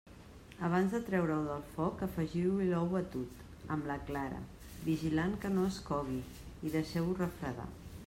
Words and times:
Abans 0.67 0.93
de 0.95 1.01
treure-ho 1.09 1.43
del 1.49 1.61
foc, 1.75 2.01
afegiu-hi 2.07 2.71
l'ou 2.71 2.89
batut, 2.95 3.45
amb 3.77 3.93
la 3.93 4.01
clara, 4.09 4.43
vigilant 4.89 5.41
que 5.45 5.55
no 5.59 5.71
es 5.75 5.81
cogui 5.93 6.21
i 6.71 6.77
deixeu-ho 6.79 7.17
refredar. 7.25 7.73